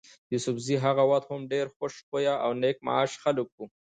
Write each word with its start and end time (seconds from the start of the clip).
يوسفزي 0.33 0.75
هغه 0.85 1.03
وخت 1.11 1.27
هم 1.31 1.41
ډېر 1.53 1.65
خوش 1.75 1.93
خویه 2.07 2.35
او 2.43 2.51
نېک 2.61 2.77
معاش 2.87 3.11
خلک 3.23 3.47
ول. 3.55 3.69